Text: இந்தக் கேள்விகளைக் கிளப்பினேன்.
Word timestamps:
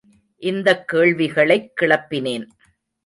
இந்தக் 0.37 0.87
கேள்விகளைக் 0.87 1.71
கிளப்பினேன். 1.81 2.47